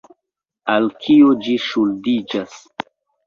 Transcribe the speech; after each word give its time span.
Al 0.75 0.87
kio 1.03 1.35
ĝi 1.47 1.53
ŝuldiĝas? 1.67 2.57